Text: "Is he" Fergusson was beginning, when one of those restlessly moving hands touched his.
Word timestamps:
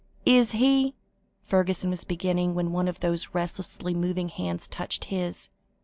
"Is 0.25 0.53
he" 0.53 0.95
Fergusson 1.51 1.91
was 1.91 2.03
beginning, 2.05 2.55
when 2.55 2.71
one 2.71 2.87
of 2.87 3.01
those 3.01 3.35
restlessly 3.35 3.93
moving 3.93 4.29
hands 4.29 4.67
touched 4.67 5.05
his. 5.13 5.49